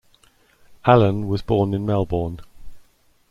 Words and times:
Allan 0.83 1.27
was 1.27 1.43
born 1.43 1.75
in 1.75 1.85
Melbourne. 1.85 2.39